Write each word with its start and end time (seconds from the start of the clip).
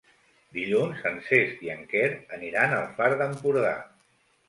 Dilluns 0.57 1.03
en 1.09 1.19
Cesc 1.27 1.63
i 1.67 1.71
en 1.75 1.85
Quer 1.93 2.09
aniran 2.41 2.77
al 2.81 2.91
Far 2.99 3.15
d'Empordà. 3.25 3.79